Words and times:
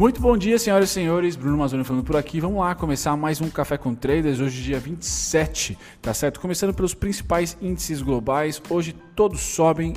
Muito 0.00 0.18
bom 0.18 0.34
dia, 0.34 0.58
senhoras 0.58 0.88
e 0.88 0.92
senhores. 0.94 1.36
Bruno 1.36 1.58
Mazzoni 1.58 1.84
falando 1.84 2.02
por 2.02 2.16
aqui. 2.16 2.40
Vamos 2.40 2.60
lá 2.60 2.74
começar 2.74 3.14
mais 3.18 3.38
um 3.42 3.50
Café 3.50 3.76
com 3.76 3.94
Traders, 3.94 4.40
hoje 4.40 4.62
dia 4.62 4.80
27, 4.80 5.76
tá 6.00 6.14
certo? 6.14 6.40
Começando 6.40 6.72
pelos 6.72 6.94
principais 6.94 7.54
índices 7.60 8.00
globais. 8.00 8.62
Hoje 8.70 8.94
todos 9.14 9.42
sobem, 9.42 9.92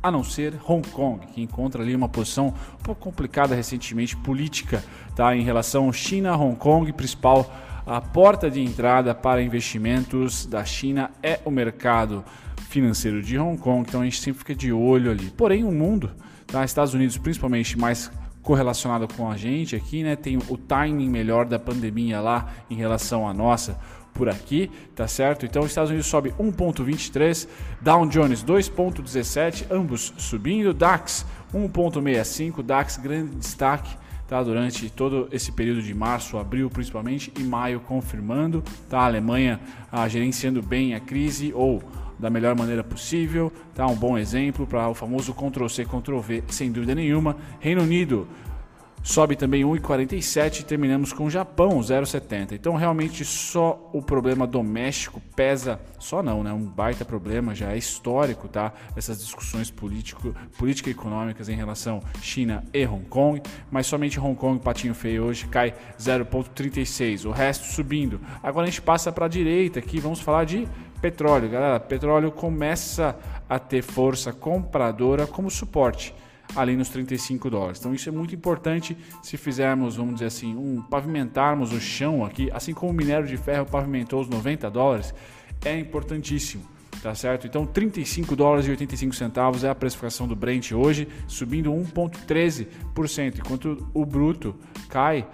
a 0.00 0.12
não 0.12 0.22
ser 0.22 0.54
Hong 0.64 0.88
Kong, 0.90 1.26
que 1.26 1.42
encontra 1.42 1.82
ali 1.82 1.92
uma 1.92 2.08
posição 2.08 2.54
um 2.78 2.82
pouco 2.84 3.00
complicada 3.00 3.52
recentemente 3.56 4.16
política, 4.18 4.80
tá? 5.16 5.34
Em 5.34 5.42
relação 5.42 5.92
China, 5.92 6.36
Hong 6.36 6.54
Kong, 6.54 6.92
principal 6.92 7.52
a 7.84 8.00
porta 8.00 8.48
de 8.48 8.62
entrada 8.62 9.12
para 9.12 9.42
investimentos 9.42 10.46
da 10.46 10.64
China 10.64 11.10
é 11.20 11.40
o 11.44 11.50
mercado 11.50 12.24
financeiro 12.68 13.20
de 13.20 13.36
Hong 13.36 13.58
Kong, 13.58 13.84
então 13.88 14.02
a 14.02 14.04
gente 14.04 14.20
sempre 14.20 14.38
fica 14.38 14.54
de 14.54 14.72
olho 14.72 15.10
ali. 15.10 15.32
Porém, 15.36 15.64
o 15.64 15.72
mundo, 15.72 16.12
tá? 16.46 16.64
Estados 16.64 16.94
Unidos 16.94 17.18
principalmente 17.18 17.76
mais 17.76 18.08
correlacionado 18.48 19.06
com 19.06 19.30
a 19.30 19.36
gente 19.36 19.76
aqui, 19.76 20.02
né? 20.02 20.16
Tem 20.16 20.38
o 20.38 20.56
timing 20.56 21.10
melhor 21.10 21.44
da 21.44 21.58
pandemia 21.58 22.18
lá 22.18 22.48
em 22.70 22.74
relação 22.74 23.28
à 23.28 23.34
nossa 23.34 23.78
por 24.14 24.26
aqui, 24.26 24.70
tá 24.96 25.06
certo? 25.06 25.44
Então, 25.44 25.60
os 25.60 25.68
Estados 25.68 25.90
Unidos 25.90 26.06
sobe 26.06 26.30
1.23, 26.40 27.46
Dow 27.82 28.06
Jones 28.06 28.42
2.17, 28.42 29.66
ambos 29.70 30.14
subindo, 30.16 30.72
DAX 30.72 31.26
1.65, 31.52 32.62
DAX 32.62 32.96
grande 32.96 33.36
destaque 33.36 33.94
tá? 34.26 34.42
durante 34.42 34.88
todo 34.88 35.28
esse 35.30 35.52
período 35.52 35.82
de 35.82 35.92
março, 35.92 36.38
abril 36.38 36.70
principalmente 36.70 37.30
e 37.38 37.42
maio 37.42 37.80
confirmando, 37.80 38.64
tá? 38.88 39.00
a 39.00 39.04
Alemanha 39.04 39.60
ah, 39.92 40.08
gerenciando 40.08 40.62
bem 40.62 40.94
a 40.94 41.00
crise 41.00 41.52
ou 41.54 41.82
da 42.18 42.28
melhor 42.28 42.56
maneira 42.56 42.82
possível, 42.82 43.52
tá? 43.74 43.86
Um 43.86 43.94
bom 43.94 44.18
exemplo 44.18 44.66
para 44.66 44.88
o 44.88 44.94
famoso 44.94 45.32
Ctrl 45.32 45.68
C 45.68 45.84
Ctrl 45.84 46.18
V, 46.18 46.44
sem 46.48 46.72
dúvida 46.72 46.94
nenhuma. 46.94 47.36
Reino 47.60 47.82
Unido 47.82 48.26
sobe 49.02 49.36
também 49.36 49.62
1,47 49.62 50.60
e 50.60 50.64
terminamos 50.64 51.12
com 51.12 51.24
o 51.24 51.30
Japão 51.30 51.78
0,70. 51.80 52.52
Então 52.52 52.74
realmente 52.74 53.24
só 53.24 53.90
o 53.92 54.02
problema 54.02 54.46
doméstico 54.46 55.20
pesa, 55.34 55.80
só 55.98 56.22
não, 56.22 56.42
né? 56.42 56.52
Um 56.52 56.64
baita 56.64 57.04
problema, 57.04 57.54
já 57.54 57.72
é 57.72 57.78
histórico, 57.78 58.48
tá? 58.48 58.72
Essas 58.96 59.18
discussões 59.18 59.70
político, 59.70 60.34
política 60.58 60.90
econômicas 60.90 61.48
em 61.48 61.54
relação 61.54 62.02
China 62.20 62.64
e 62.72 62.86
Hong 62.86 63.04
Kong, 63.06 63.42
mas 63.70 63.86
somente 63.86 64.20
Hong 64.20 64.34
Kong, 64.34 64.62
patinho 64.62 64.94
feio 64.94 65.24
hoje, 65.24 65.46
cai 65.46 65.74
0,36, 65.98 67.24
o 67.24 67.30
resto 67.30 67.66
subindo. 67.66 68.20
Agora 68.42 68.66
a 68.66 68.70
gente 68.70 68.82
passa 68.82 69.10
para 69.12 69.26
a 69.26 69.28
direita 69.28 69.78
aqui, 69.78 70.00
vamos 70.00 70.20
falar 70.20 70.44
de 70.44 70.68
petróleo, 71.00 71.48
galera. 71.48 71.80
Petróleo 71.80 72.30
começa 72.30 73.16
a 73.48 73.58
ter 73.58 73.82
força 73.82 74.32
compradora 74.32 75.26
como 75.26 75.50
suporte 75.50 76.14
ali 76.56 76.76
nos 76.76 76.88
35 76.88 77.50
dólares. 77.50 77.78
Então 77.78 77.94
isso 77.94 78.08
é 78.08 78.12
muito 78.12 78.34
importante 78.34 78.96
se 79.22 79.36
fizermos, 79.36 79.96
vamos 79.96 80.14
dizer 80.14 80.26
assim, 80.26 80.56
um 80.56 80.82
pavimentarmos 80.82 81.72
o 81.72 81.80
chão 81.80 82.24
aqui, 82.24 82.50
assim 82.52 82.72
como 82.72 82.92
o 82.92 82.94
minério 82.94 83.26
de 83.26 83.36
ferro 83.36 83.66
pavimentou 83.66 84.20
os 84.20 84.28
90 84.28 84.70
dólares, 84.70 85.14
é 85.64 85.78
importantíssimo. 85.78 86.64
Tá 87.02 87.14
certo? 87.14 87.46
Então 87.46 87.64
35 87.64 88.34
dólares 88.34 88.66
e 88.66 88.70
85 88.70 89.14
centavos 89.14 89.62
é 89.62 89.68
a 89.68 89.74
precificação 89.74 90.26
do 90.26 90.34
Brent 90.34 90.72
hoje, 90.72 91.06
subindo 91.28 91.70
1.13%, 91.70 93.38
enquanto 93.38 93.88
o 93.94 94.04
bruto 94.04 94.56
cai 94.88 95.24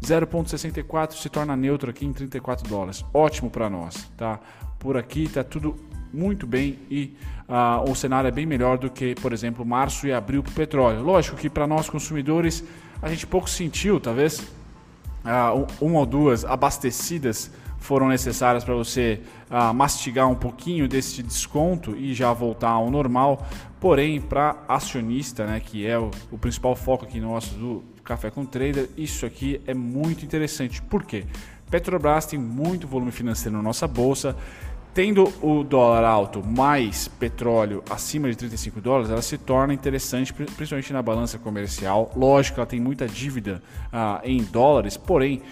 0.64 0.00 1.12
se 1.12 1.28
torna 1.28 1.54
neutro 1.54 1.90
aqui 1.90 2.06
em 2.06 2.12
34 2.12 2.66
dólares. 2.68 3.04
Ótimo 3.12 3.50
para 3.50 3.68
nós, 3.68 4.10
tá? 4.16 4.40
Por 4.78 4.96
aqui 4.96 5.24
está 5.24 5.44
tudo 5.44 5.76
muito 6.12 6.46
bem 6.46 6.78
e 6.90 7.16
uh, 7.48 7.90
o 7.90 7.94
cenário 7.94 8.28
é 8.28 8.30
bem 8.30 8.46
melhor 8.46 8.78
do 8.78 8.90
que, 8.90 9.14
por 9.16 9.32
exemplo, 9.32 9.64
março 9.64 10.06
e 10.06 10.12
abril 10.12 10.42
para 10.42 10.50
o 10.50 10.54
petróleo. 10.54 11.02
Lógico 11.02 11.36
que 11.36 11.48
para 11.48 11.66
nós 11.66 11.88
consumidores 11.88 12.64
a 13.00 13.08
gente 13.08 13.26
pouco 13.26 13.48
sentiu, 13.48 14.00
talvez 14.00 14.40
uh, 14.40 15.66
uma 15.80 16.00
ou 16.00 16.06
duas 16.06 16.44
abastecidas 16.44 17.50
foram 17.78 18.08
necessárias 18.08 18.64
para 18.64 18.74
você 18.74 19.20
uh, 19.50 19.72
mastigar 19.72 20.28
um 20.28 20.34
pouquinho 20.34 20.88
desse 20.88 21.22
desconto 21.22 21.94
e 21.96 22.14
já 22.14 22.32
voltar 22.32 22.70
ao 22.70 22.90
normal. 22.90 23.46
Porém, 23.78 24.20
para 24.20 24.56
acionista, 24.66 25.46
né, 25.46 25.60
que 25.60 25.86
é 25.86 25.98
o, 25.98 26.10
o 26.32 26.38
principal 26.38 26.74
foco 26.74 27.04
aqui 27.04 27.20
nosso 27.20 27.54
do 27.54 27.84
Café 28.02 28.30
com 28.30 28.44
Trader, 28.44 28.88
isso 28.96 29.24
aqui 29.26 29.60
é 29.66 29.74
muito 29.74 30.24
interessante. 30.24 30.82
Por 30.82 31.04
quê? 31.04 31.24
Petrobras 31.70 32.26
tem 32.26 32.38
muito 32.38 32.86
volume 32.86 33.12
financeiro 33.12 33.56
na 33.56 33.62
nossa 33.62 33.86
bolsa 33.86 34.36
tendo 34.96 35.30
o 35.42 35.62
dólar 35.62 36.04
alto 36.04 36.42
mais 36.42 37.06
petróleo 37.06 37.84
acima 37.90 38.30
de 38.30 38.34
35 38.34 38.80
dólares, 38.80 39.10
ela 39.10 39.20
se 39.20 39.36
torna 39.36 39.74
interessante, 39.74 40.32
principalmente 40.32 40.90
na 40.90 41.02
balança 41.02 41.38
comercial. 41.38 42.10
Lógico, 42.16 42.60
ela 42.60 42.66
tem 42.66 42.80
muita 42.80 43.06
dívida 43.06 43.62
ah, 43.92 44.22
em 44.24 44.42
dólares, 44.42 44.96
porém 44.96 45.42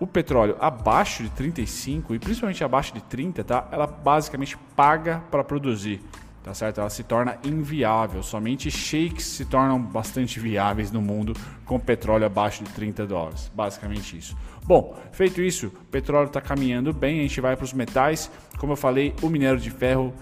o 0.00 0.06
petróleo 0.06 0.56
abaixo 0.58 1.22
de 1.22 1.28
35 1.28 2.14
e 2.14 2.18
principalmente 2.18 2.64
abaixo 2.64 2.94
de 2.94 3.02
30, 3.02 3.44
tá? 3.44 3.68
Ela 3.70 3.86
basicamente 3.86 4.56
paga 4.74 5.22
para 5.30 5.44
produzir 5.44 6.00
tá 6.42 6.54
certo? 6.54 6.80
Ela 6.80 6.90
se 6.90 7.02
torna 7.02 7.38
inviável. 7.44 8.22
Somente 8.22 8.70
shakes 8.70 9.24
se 9.24 9.44
tornam 9.44 9.80
bastante 9.80 10.40
viáveis 10.40 10.90
no 10.90 11.00
mundo 11.00 11.34
com 11.64 11.78
petróleo 11.78 12.26
abaixo 12.26 12.64
de 12.64 12.70
30 12.70 13.06
dólares. 13.06 13.50
Basicamente 13.54 14.16
isso. 14.16 14.36
Bom, 14.64 14.98
feito 15.12 15.40
isso, 15.40 15.68
o 15.68 15.84
petróleo 15.86 16.26
está 16.26 16.40
caminhando 16.40 16.92
bem. 16.92 17.20
A 17.20 17.22
gente 17.22 17.40
vai 17.40 17.56
para 17.56 17.64
os 17.64 17.72
metais. 17.72 18.30
Como 18.58 18.72
eu 18.72 18.76
falei, 18.76 19.14
o 19.22 19.28
minério 19.28 19.58
de 19.58 19.70
ferro 19.70 20.14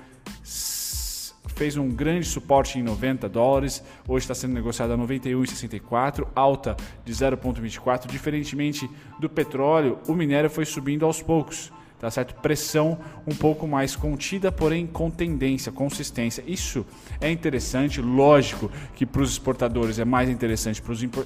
fez 1.56 1.76
um 1.76 1.88
grande 1.88 2.26
suporte 2.26 2.78
em 2.78 2.82
90 2.82 3.28
dólares, 3.30 3.82
hoje 4.06 4.24
está 4.24 4.34
sendo 4.34 4.52
negociado 4.52 4.92
a 4.92 4.98
91,64, 4.98 6.28
alta 6.34 6.76
de 7.02 7.12
0,24. 7.12 8.06
Diferentemente 8.06 8.88
do 9.18 9.28
petróleo, 9.28 9.98
o 10.06 10.12
minério 10.12 10.50
foi 10.50 10.66
subindo 10.66 11.06
aos 11.06 11.22
poucos 11.22 11.72
tá 11.98 12.10
certo? 12.10 12.34
Pressão 12.40 12.98
um 13.26 13.34
pouco 13.34 13.66
mais 13.66 13.96
contida, 13.96 14.52
porém 14.52 14.86
com 14.86 15.10
tendência, 15.10 15.72
consistência. 15.72 16.44
Isso 16.46 16.84
é 17.20 17.30
interessante, 17.30 18.00
lógico 18.00 18.70
que 18.94 19.06
para 19.06 19.22
os 19.22 19.30
exportadores 19.30 19.98
é 19.98 20.04
mais 20.04 20.28
interessante 20.28 20.82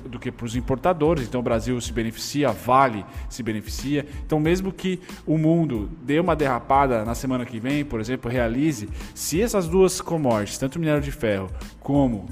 do 0.06 0.18
que 0.18 0.30
para 0.30 0.46
os 0.46 0.54
importadores. 0.54 1.26
Então 1.26 1.40
o 1.40 1.42
Brasil 1.42 1.80
se 1.80 1.92
beneficia, 1.92 2.52
Vale 2.52 3.04
se 3.28 3.42
beneficia. 3.42 4.06
Então 4.24 4.38
mesmo 4.38 4.72
que 4.72 5.00
o 5.26 5.36
mundo 5.36 5.90
dê 6.02 6.20
uma 6.20 6.36
derrapada 6.36 7.04
na 7.04 7.14
semana 7.14 7.44
que 7.44 7.58
vem, 7.58 7.84
por 7.84 8.00
exemplo, 8.00 8.30
realize, 8.30 8.88
se 9.14 9.40
essas 9.40 9.66
duas 9.66 10.00
commodities, 10.00 10.58
tanto 10.58 10.76
o 10.76 10.78
minério 10.78 11.02
de 11.02 11.10
ferro 11.10 11.50
como 11.80 12.26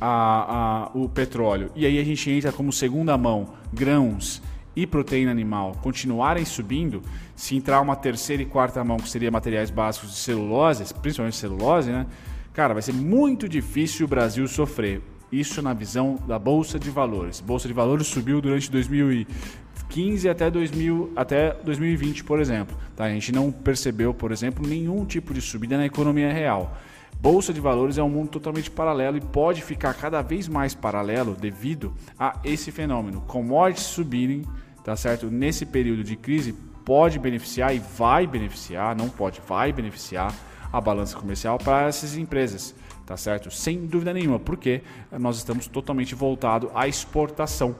a, 0.00 0.90
a, 0.92 0.98
o 0.98 1.08
petróleo, 1.08 1.70
e 1.74 1.86
aí 1.86 1.98
a 1.98 2.04
gente 2.04 2.30
entra 2.30 2.52
como 2.52 2.72
segunda 2.72 3.16
mão, 3.16 3.54
grãos 3.72 4.42
e 4.76 4.86
proteína 4.86 5.30
animal 5.30 5.76
continuarem 5.82 6.44
subindo, 6.44 7.02
se 7.36 7.56
entrar 7.56 7.80
uma 7.80 7.96
terceira 7.96 8.42
e 8.42 8.46
quarta 8.46 8.82
mão, 8.84 8.96
que 8.96 9.08
seria 9.08 9.30
materiais 9.30 9.70
básicos 9.70 10.10
de 10.10 10.16
celulose, 10.16 10.94
principalmente 10.94 11.36
celulose, 11.36 11.90
né? 11.90 12.06
Cara, 12.52 12.72
vai 12.72 12.82
ser 12.82 12.92
muito 12.92 13.48
difícil 13.48 14.06
o 14.06 14.08
Brasil 14.08 14.46
sofrer. 14.46 15.02
Isso 15.32 15.60
na 15.60 15.74
visão 15.74 16.16
da 16.28 16.38
Bolsa 16.38 16.78
de 16.78 16.90
Valores. 16.90 17.40
Bolsa 17.40 17.66
de 17.66 17.74
Valores 17.74 18.06
subiu 18.06 18.40
durante 18.40 18.70
2015 18.70 20.28
até, 20.28 20.48
2000, 20.48 21.12
até 21.16 21.52
2020, 21.64 22.22
por 22.22 22.38
exemplo. 22.38 22.76
Tá? 22.94 23.06
A 23.06 23.10
gente 23.10 23.32
não 23.32 23.50
percebeu, 23.50 24.14
por 24.14 24.30
exemplo, 24.30 24.64
nenhum 24.64 25.04
tipo 25.04 25.34
de 25.34 25.40
subida 25.40 25.76
na 25.76 25.86
economia 25.86 26.32
real. 26.32 26.76
Bolsa 27.20 27.52
de 27.52 27.60
valores 27.60 27.96
é 27.96 28.02
um 28.02 28.08
mundo 28.08 28.28
totalmente 28.28 28.70
paralelo 28.70 29.16
e 29.16 29.20
pode 29.20 29.62
ficar 29.62 29.94
cada 29.94 30.20
vez 30.20 30.46
mais 30.46 30.74
paralelo 30.74 31.34
devido 31.34 31.94
a 32.18 32.38
esse 32.44 32.70
fenômeno. 32.70 33.22
Commodities 33.22 33.86
subirem, 33.86 34.42
tá 34.84 34.94
certo? 34.94 35.30
Nesse 35.30 35.64
período 35.64 36.04
de 36.04 36.16
crise 36.16 36.54
pode 36.84 37.18
beneficiar 37.18 37.74
e 37.74 37.78
vai 37.78 38.26
beneficiar, 38.26 38.96
não 38.96 39.08
pode, 39.08 39.40
vai 39.46 39.72
beneficiar 39.72 40.34
a 40.72 40.80
balança 40.80 41.16
comercial 41.16 41.56
para 41.56 41.86
essas 41.86 42.16
empresas, 42.16 42.74
tá 43.06 43.16
certo? 43.16 43.50
Sem 43.50 43.86
dúvida 43.86 44.12
nenhuma, 44.12 44.38
porque 44.38 44.82
nós 45.12 45.36
estamos 45.36 45.66
totalmente 45.66 46.14
voltado 46.14 46.70
à 46.74 46.88
exportação, 46.88 47.76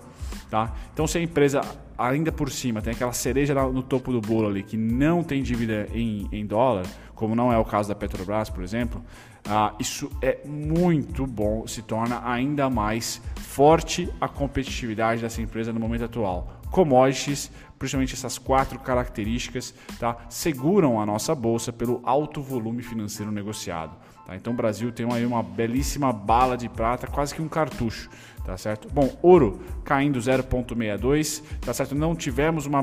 tá? 0.49 0.73
Então 0.93 1.06
se 1.06 1.19
a 1.19 1.21
empresa 1.21 1.61
ainda 1.99 2.33
por 2.33 2.51
cima 2.51 2.83
tem 2.83 2.93
aquela 2.93 3.12
cereja 3.12 3.55
no 3.55 3.83
topo 3.83 4.12
do 4.12 4.21
bolo 4.21 4.49
ali 4.49 4.62
que 4.62 4.77
não 4.77 5.23
tem 5.23 5.43
dívida 5.43 5.89
em, 5.93 6.29
em 6.33 6.47
dólar, 6.47 6.87
como 7.15 7.35
não 7.35 7.53
é 7.53 7.59
o 7.59 7.65
caso 7.65 7.89
da 7.89 7.95
Petrobras, 7.95 8.50
por 8.50 8.62
exemplo, 8.62 9.03
ah, 9.47 9.75
isso 9.79 10.11
é 10.23 10.39
muito 10.47 11.27
bom, 11.27 11.67
se 11.67 11.83
torna 11.83 12.23
ainda 12.25 12.71
mais 12.71 13.21
forte 13.37 14.09
a 14.21 14.29
competitividade 14.29 15.21
dessa 15.21 15.43
empresa 15.43 15.73
no 15.73 15.79
momento 15.79 16.05
atual. 16.05 16.61
Commodities, 16.71 17.53
principalmente 17.79 18.15
essas 18.15 18.38
quatro 18.38 18.79
características, 18.79 19.75
tá, 19.99 20.17
seguram 20.29 21.00
a 21.00 21.06
nossa 21.06 21.35
bolsa 21.35 21.73
pelo 21.73 22.00
alto 22.05 22.41
volume 22.43 22.82
financeiro 22.82 23.31
negociado. 23.31 23.97
Tá? 24.26 24.35
Então 24.37 24.53
o 24.53 24.56
Brasil 24.56 24.91
tem 24.91 25.06
aí 25.12 25.26
uma 25.26 25.43
belíssima 25.43 26.12
bala 26.12 26.56
de 26.56 26.69
prata, 26.69 27.06
quase 27.06 27.35
que 27.35 27.43
um 27.43 27.49
cartucho, 27.49 28.09
tá 28.44 28.56
certo? 28.56 28.88
Bom, 28.93 29.17
ouro 29.23 29.61
caindo 29.85 30.19
0,62, 30.19 31.43
tá 31.61 31.75
certo? 31.75 31.94
Não 31.94 32.15
tivemos 32.15 32.65
uma 32.67 32.82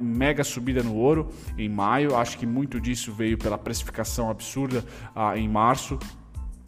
mega 0.00 0.42
subida 0.42 0.82
no 0.82 0.94
ouro 0.94 1.28
em 1.58 1.68
maio, 1.68 2.16
acho 2.16 2.38
que 2.38 2.46
muito 2.46 2.80
disso 2.80 3.12
veio 3.12 3.36
pela 3.36 3.58
precificação 3.58 4.30
absurda 4.30 4.84
ah, 5.14 5.36
em 5.36 5.48
março, 5.48 5.98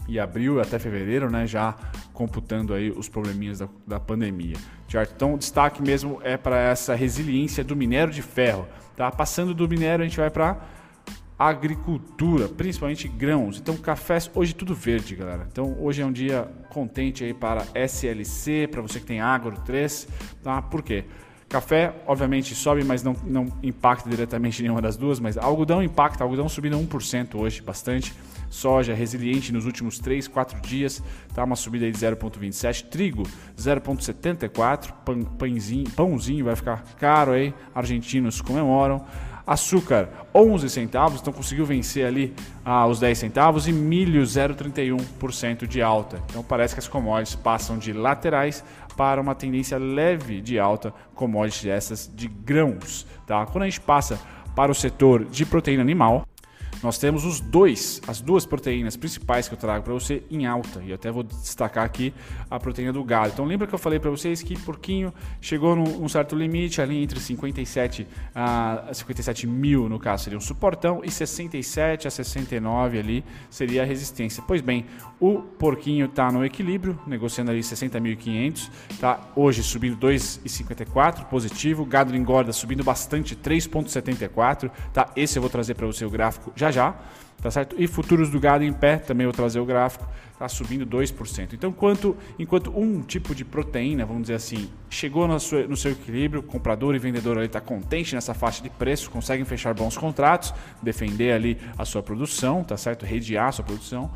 e 0.09 0.19
abril 0.19 0.61
até 0.61 0.79
fevereiro, 0.79 1.31
né, 1.31 1.47
já 1.47 1.75
computando 2.13 2.75
aí 2.75 2.91
os 2.91 3.09
probleminhas 3.09 3.61
da, 3.61 3.69
da 3.87 4.01
pandemia. 4.01 4.57
Certo? 4.89 5.13
Então, 5.17 5.35
o 5.35 5.39
destaque 5.39 5.83
mesmo 5.83 6.21
é 6.23 6.37
para 6.37 6.59
essa 6.59 6.95
resiliência 6.95 7.65
do 7.65 7.75
minério 7.75 8.13
de 8.13 8.23
ferro. 8.23 8.67
Tá? 8.97 9.11
Passando 9.11 9.55
do 9.55 9.69
minério, 9.69 10.05
a 10.05 10.09
gente 10.09 10.19
vai 10.19 10.31
para 10.31 10.61
agricultura, 11.39 12.49
principalmente 12.49 13.09
grãos. 13.09 13.59
Então, 13.59 13.77
cafés, 13.77 14.31
hoje 14.35 14.55
tudo 14.55 14.75
verde, 14.75 15.17
galera. 15.17 15.47
Então, 15.51 15.77
hoje 15.81 16.03
é 16.03 16.07
um 16.07 16.13
dia 16.13 16.49
contente 16.71 17.25
aí 17.25 17.35
para 17.35 17.67
SLC, 17.75 18.69
para 18.71 18.81
você 18.81 19.01
que 19.01 19.07
tem 19.07 19.21
Agro 19.21 19.59
3, 19.65 20.09
tá? 20.43 20.63
Por 20.63 20.83
quê? 20.83 21.05
Café, 21.49 21.95
obviamente, 22.07 22.55
sobe, 22.55 22.85
mas 22.85 23.03
não, 23.03 23.15
não 23.25 23.47
impacta 23.63 24.09
diretamente 24.09 24.63
nenhuma 24.63 24.81
das 24.81 24.97
duas, 24.97 25.19
mas 25.19 25.37
algodão 25.37 25.83
impacta, 25.83 26.23
algodão 26.23 26.49
subindo 26.49 26.79
1% 26.79 27.35
hoje, 27.35 27.61
bastante. 27.61 28.15
Soja 28.53 28.93
resiliente 28.93 29.51
nos 29.51 29.65
últimos 29.65 29.99
3, 29.99 30.29
4 30.29 30.61
dias, 30.61 31.03
tá 31.35 31.43
uma 31.43 31.57
subida 31.57 31.91
de 31.91 31.99
0,27. 31.99 32.91
Trigo 32.91 33.23
0,74. 33.57 34.93
Pãozinho, 35.39 35.91
pãozinho 35.93 36.45
vai 36.45 36.55
ficar 36.55 36.85
caro 36.99 37.33
aí, 37.33 37.55
argentinos 37.75 38.43
comemoram. 38.43 39.07
Açúcar 39.47 40.11
11 40.35 40.69
centavos, 40.69 41.21
então 41.21 41.33
conseguiu 41.33 41.65
vencer 41.65 42.07
ali 42.07 42.35
ah, 42.63 42.87
os 42.87 43.01
10 43.01 43.17
centavos 43.17 43.67
e 43.67 43.73
milho 43.73 44.23
0,31% 44.23 45.67
de 45.67 45.81
alta. 45.81 46.23
Então 46.29 46.45
parece 46.45 46.75
que 46.75 46.79
as 46.79 46.87
commodities 46.87 47.35
passam 47.35 47.79
de 47.79 47.95
laterais 47.95 48.63
para 48.99 49.19
uma 49.19 49.35
tendência 49.35 49.79
leve 49.79 50.43
de 50.43 50.59
alta, 50.59 50.93
commodities 51.15 51.65
essas 51.65 52.13
de 52.15 52.29
grãos. 52.29 53.07
Tá? 53.27 53.47
Quando 53.47 53.63
a 53.63 53.67
gente 53.67 53.81
passa 53.81 54.21
para 54.55 54.71
o 54.71 54.75
setor 54.75 55.25
de 55.25 55.47
proteína 55.47 55.83
animal, 55.83 56.27
nós 56.83 56.99
temos 56.99 57.25
os 57.25 57.41
dois, 57.41 58.01
as 58.09 58.21
duas 58.21 58.45
proteínas 58.45 58.97
principais 58.97 59.49
que 59.49 59.55
eu 59.55 59.59
trago 59.59 59.85
para 59.85 59.93
você 59.93 60.23
em 60.31 60.47
alta. 60.47 60.83
E 60.85 60.93
até 60.93 61.11
vou 61.11 61.23
destacar 61.23 61.85
aqui 61.85 62.13
a 62.51 62.59
proteína 62.59 62.93
do 62.93 63.05
gado. 63.05 63.31
Então 63.33 63.45
lembra 63.45 63.67
que 63.67 63.75
eu 63.75 63.79
falei 63.79 64.01
para 64.01 64.11
vocês 64.11 64.43
que 64.43 64.59
porquinho 64.59 65.15
chegou 65.41 65.77
num, 65.77 66.09
certo 66.09 66.35
limite 66.35 66.81
ali 66.81 67.03
entre 67.03 67.21
57 67.21 68.07
a 68.35 68.91
57 68.93 69.47
mil 69.47 69.89
no 69.89 69.99
caso 69.99 70.25
seria 70.25 70.37
um 70.37 70.43
suportão 70.43 71.01
e 71.05 71.11
67 71.11 72.09
a 72.09 72.11
69 72.11 72.99
ali 72.99 73.25
seria 73.49 73.83
a 73.83 73.85
resistência. 73.85 74.43
Pois 74.47 74.61
bem, 74.61 74.87
o 75.21 75.39
porquinho 75.39 76.07
está 76.07 76.33
no 76.33 76.45
equilíbrio, 76.45 76.99
negociando 77.07 77.53
ali 77.53 77.61
60.500, 77.61 78.69
tá 79.01 79.21
hoje 79.37 79.63
subindo 79.63 79.97
2,54 79.97 81.27
positivo, 81.27 81.85
gado 81.85 82.15
engorda 82.17 82.53
subindo 82.53 82.83
bastante 82.83 83.37
3,74, 83.37 84.71
tá? 84.93 85.11
Esse 85.15 85.39
eu 85.39 85.41
vou 85.41 85.51
trazer 85.51 85.75
para 85.75 85.87
você 85.87 86.05
o 86.05 86.11
gráfico 86.11 86.53
já 86.57 86.72
já, 86.73 86.97
tá 87.43 87.51
certo? 87.51 87.77
E 87.79 87.87
futuros 87.87 88.31
do 88.31 88.39
gado 88.39 88.65
em 88.65 88.73
pé, 88.73 88.97
também 88.97 89.27
vou 89.27 89.35
trazer 89.35 89.59
o 89.59 89.67
gráfico, 89.67 90.07
tá 90.39 90.49
subindo 90.49 90.87
2%. 90.87 91.53
Então, 91.53 91.71
enquanto, 91.71 92.17
enquanto 92.39 92.77
um 92.77 93.03
tipo 93.03 93.35
de 93.35 93.45
proteína, 93.45 94.07
vamos 94.07 94.23
dizer 94.23 94.35
assim, 94.35 94.71
chegou 94.89 95.27
no 95.27 95.39
seu, 95.41 95.69
no 95.69 95.77
seu 95.77 95.93
equilíbrio, 95.93 96.43
comprador 96.43 96.95
e 96.95 96.99
vendedor 96.99 97.37
ali 97.37 97.47
está 97.47 97.61
contente 97.61 98.15
nessa 98.15 98.33
faixa 98.33 98.63
de 98.63 98.71
preço, 98.71 99.11
conseguem 99.11 99.45
fechar 99.45 99.75
bons 99.75 99.97
contratos, 99.97 100.55
defender 100.81 101.33
ali 101.33 101.59
a 101.77 101.85
sua 101.85 102.03
produção, 102.03 102.63
tá 102.63 102.77
certo? 102.77 103.05
Redear 103.05 103.49
a 103.49 103.53
sua 103.53 103.65
produção. 103.65 104.11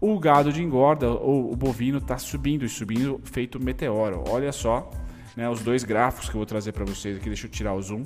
O 0.00 0.16
gado 0.18 0.52
de 0.52 0.62
engorda 0.62 1.10
ou 1.10 1.52
o 1.52 1.56
bovino 1.56 1.98
está 1.98 2.16
subindo 2.16 2.64
e 2.64 2.68
subindo 2.68 3.20
feito 3.24 3.60
meteoro. 3.60 4.22
Olha 4.28 4.52
só, 4.52 4.88
né, 5.36 5.50
os 5.50 5.60
dois 5.60 5.82
gráficos 5.82 6.28
que 6.28 6.36
eu 6.36 6.38
vou 6.38 6.46
trazer 6.46 6.70
para 6.70 6.84
vocês 6.84 7.16
aqui. 7.16 7.26
Deixa 7.26 7.46
eu 7.46 7.50
tirar 7.50 7.74
o 7.74 7.82
zoom 7.82 8.04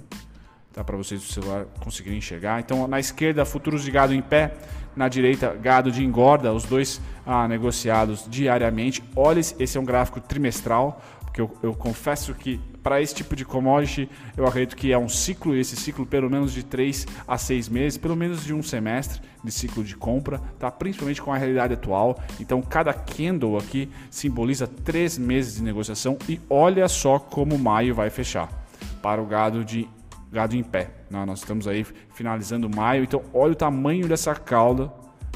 tá? 0.73 0.83
Para 0.83 0.97
vocês 0.97 1.21
do 1.21 1.27
celular 1.27 1.67
conseguirem 1.81 2.19
enxergar. 2.19 2.61
Então, 2.61 2.87
na 2.87 2.99
esquerda, 2.99 3.45
futuros 3.45 3.85
de 3.85 3.91
gado 3.91 4.15
em 4.15 4.23
pé, 4.23 4.55
na 4.97 5.09
direita, 5.09 5.55
gado 5.55 5.91
de 5.91 6.05
engorda, 6.05 6.53
os 6.53 6.65
dois 6.65 7.01
ah, 7.27 7.47
negociados 7.49 8.27
diariamente. 8.29 9.03
Olha, 9.15 9.41
esse 9.41 9.77
é 9.77 9.81
um 9.81 9.85
gráfico 9.85 10.21
trimestral, 10.21 11.03
porque 11.21 11.41
eu, 11.41 11.51
eu 11.63 11.75
confesso 11.75 12.35
que 12.35 12.61
para 12.83 13.01
esse 13.01 13.15
tipo 13.15 13.37
de 13.37 13.45
commodity, 13.45 14.09
eu 14.37 14.47
acredito 14.47 14.77
que 14.77 14.93
é 14.93 14.99
um 14.99 15.09
ciclo, 15.09 15.55
esse 15.55 15.77
ciclo 15.77 16.05
pelo 16.05 16.29
menos 16.29 16.53
de 16.53 16.65
3 16.65 17.07
a 17.27 17.39
6 17.39 17.69
meses, 17.69 17.97
pelo 17.97 18.17
menos 18.17 18.45
de 18.45 18.53
um 18.53 18.63
semestre 18.63 19.21
de 19.43 19.53
ciclo 19.53 19.85
de 19.85 19.97
compra, 19.97 20.41
tá? 20.59 20.71
principalmente 20.71 21.23
com 21.23 21.33
a 21.33 21.39
realidade 21.39 21.75
atual. 21.75 22.21
Então, 22.41 22.61
cada 22.61 22.93
candle 22.93 23.57
aqui 23.57 23.89
simboliza 24.11 24.67
3 24.67 25.17
meses 25.19 25.57
de 25.57 25.63
negociação 25.63 26.19
e 26.29 26.41
olha 26.51 26.89
só 26.89 27.19
como 27.19 27.57
maio 27.57 27.95
vai 27.95 28.11
fechar 28.11 28.49
para 29.01 29.23
o 29.23 29.27
gado 29.27 29.65
de 29.65 29.89
gado 30.32 30.56
em 30.56 30.62
pé. 30.62 30.90
Não, 31.11 31.26
nós 31.26 31.40
estamos 31.40 31.69
aí 31.69 31.84
finalizando 32.14 32.69
maio, 32.69 33.05
então 33.05 33.23
olha 33.34 33.52
o 33.52 33.56
tamanho 33.56 34.08
dessa 34.08 34.34
cauda, 34.34 34.90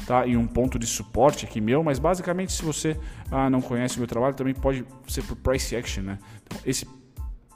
tá? 0.05 0.25
E 0.25 0.35
um 0.35 0.47
ponto 0.47 0.79
de 0.79 0.87
suporte 0.87 1.45
aqui 1.45 1.61
meu, 1.61 1.83
mas 1.83 1.99
basicamente 1.99 2.51
se 2.51 2.63
você 2.63 2.99
ah, 3.31 3.49
não 3.49 3.61
conhece 3.61 3.97
o 3.97 3.99
meu 3.99 4.07
trabalho, 4.07 4.35
também 4.35 4.55
pode 4.55 4.83
ser 5.07 5.21
por 5.23 5.35
price 5.35 5.75
action, 5.75 6.03
né? 6.03 6.17
Então, 6.43 6.59
esse 6.65 6.87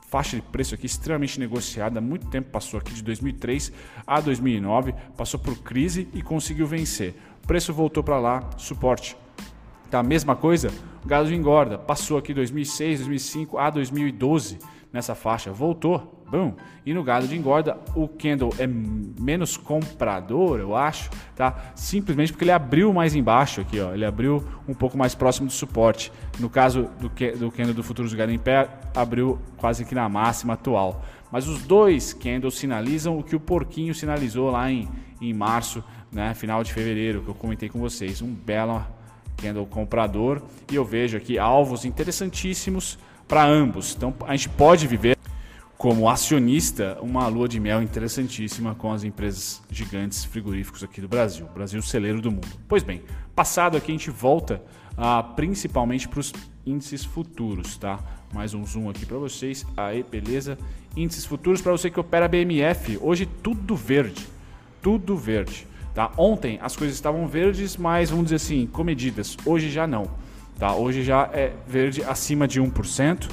faixa 0.07 0.35
de 0.35 0.41
preço 0.41 0.75
aqui 0.75 0.85
extremamente 0.85 1.39
negociada, 1.39 1.99
muito 1.99 2.27
tempo 2.27 2.51
passou 2.51 2.79
aqui 2.79 2.93
de 2.93 3.01
2003 3.01 3.71
a 4.05 4.19
2009, 4.19 4.93
passou 5.17 5.39
por 5.39 5.57
crise 5.59 6.07
e 6.13 6.21
conseguiu 6.21 6.67
vencer. 6.67 7.15
O 7.43 7.47
preço 7.47 7.73
voltou 7.73 8.03
para 8.03 8.19
lá, 8.19 8.49
suporte. 8.57 9.17
Tá, 9.89 10.03
mesma 10.03 10.35
coisa, 10.35 10.69
gado 11.05 11.33
engorda, 11.33 11.77
passou 11.77 12.17
aqui 12.17 12.33
2006, 12.33 12.99
2005 12.99 13.57
a 13.57 13.69
2012 13.69 14.59
nessa 14.91 15.15
faixa, 15.15 15.51
voltou, 15.51 16.20
E 16.85 16.93
no 16.93 17.03
gado 17.03 17.27
de 17.27 17.37
engorda, 17.37 17.77
o 17.95 18.07
candle 18.07 18.53
é 18.57 18.65
menos 18.65 19.55
comprador, 19.55 20.59
eu 20.59 20.75
acho, 20.75 21.09
tá? 21.35 21.71
Simplesmente 21.75 22.31
porque 22.31 22.43
ele 22.43 22.51
abriu 22.51 22.91
mais 22.91 23.15
embaixo 23.15 23.61
aqui, 23.61 23.79
ó. 23.79 23.93
Ele 23.93 24.05
abriu 24.05 24.43
um 24.67 24.73
pouco 24.73 24.97
mais 24.97 25.13
próximo 25.13 25.47
do 25.47 25.53
suporte. 25.53 26.11
No 26.39 26.49
caso 26.49 26.89
do, 26.99 27.09
do 27.09 27.51
candle 27.51 27.73
do 27.73 27.83
futuros 27.83 28.11
do 28.11 28.17
gado 28.17 28.31
em 28.31 28.39
pé, 28.39 28.67
abriu 28.95 29.39
quase 29.57 29.85
que 29.85 29.93
na 29.93 30.09
máxima 30.09 30.53
atual. 30.53 31.03
Mas 31.31 31.47
os 31.47 31.61
dois 31.63 32.13
candles 32.13 32.55
sinalizam 32.55 33.17
o 33.17 33.23
que 33.23 33.35
o 33.35 33.39
porquinho 33.39 33.93
sinalizou 33.93 34.49
lá 34.51 34.71
em, 34.71 34.89
em 35.21 35.33
março, 35.33 35.83
né? 36.11 36.33
Final 36.33 36.63
de 36.63 36.73
fevereiro, 36.73 37.21
que 37.21 37.29
eu 37.29 37.35
comentei 37.35 37.69
com 37.69 37.79
vocês. 37.79 38.21
Um 38.21 38.33
belo 38.33 38.83
candle 39.37 39.65
comprador. 39.65 40.41
E 40.71 40.75
eu 40.75 40.83
vejo 40.83 41.15
aqui 41.15 41.37
alvos 41.37 41.85
interessantíssimos 41.85 42.97
para 43.27 43.45
ambos. 43.45 43.95
Então 43.95 44.13
a 44.27 44.35
gente 44.35 44.49
pode 44.49 44.85
viver 44.87 45.17
como 45.81 46.07
acionista 46.07 46.99
uma 47.01 47.27
lua 47.27 47.47
de 47.47 47.59
mel 47.59 47.81
interessantíssima 47.81 48.75
com 48.75 48.93
as 48.93 49.03
empresas 49.03 49.63
gigantes 49.71 50.23
frigoríficos 50.23 50.83
aqui 50.83 51.01
do 51.01 51.07
Brasil, 51.07 51.47
Brasil 51.55 51.81
celeiro 51.81 52.21
do 52.21 52.29
mundo. 52.29 52.47
Pois 52.67 52.83
bem, 52.83 53.01
passado 53.35 53.75
aqui 53.75 53.91
a 53.91 53.95
gente 53.95 54.11
volta 54.11 54.61
ah, 54.95 55.23
principalmente 55.23 56.07
para 56.07 56.19
os 56.19 56.31
índices 56.67 57.03
futuros, 57.03 57.77
tá? 57.77 57.97
Mais 58.31 58.53
um 58.53 58.63
zoom 58.63 58.91
aqui 58.91 59.07
para 59.07 59.17
vocês. 59.17 59.65
Aí, 59.75 60.03
beleza? 60.03 60.55
Índices 60.95 61.25
futuros 61.25 61.63
para 61.63 61.71
você 61.71 61.89
que 61.89 61.99
opera 61.99 62.27
BMF. 62.27 62.99
Hoje 63.01 63.25
tudo 63.25 63.75
verde, 63.75 64.27
tudo 64.83 65.17
verde, 65.17 65.65
tá? 65.95 66.11
Ontem 66.15 66.59
as 66.61 66.75
coisas 66.75 66.95
estavam 66.95 67.27
verdes, 67.27 67.75
mas 67.75 68.11
vamos 68.11 68.25
dizer 68.25 68.35
assim, 68.35 68.67
comedidas. 68.67 69.35
Hoje 69.43 69.71
já 69.71 69.87
não, 69.87 70.11
tá? 70.59 70.75
Hoje 70.75 71.03
já 71.03 71.27
é 71.33 71.53
verde 71.67 72.03
acima 72.03 72.47
de 72.47 72.61
1%. 72.61 73.27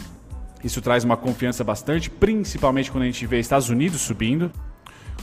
Isso 0.62 0.80
traz 0.80 1.04
uma 1.04 1.16
confiança 1.16 1.62
bastante, 1.62 2.10
principalmente 2.10 2.90
quando 2.90 3.04
a 3.04 3.06
gente 3.06 3.26
vê 3.26 3.38
Estados 3.38 3.68
Unidos 3.68 4.00
subindo. 4.00 4.50